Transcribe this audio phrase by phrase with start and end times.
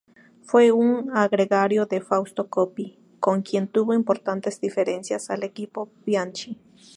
[0.41, 6.57] Fue un gregario de Fausto Coppi, con quien tuvo importantes diferencias al equipo Bianchi.